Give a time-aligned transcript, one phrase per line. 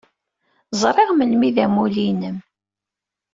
[0.81, 2.37] Zṛiɣ melmi i d amulli-im.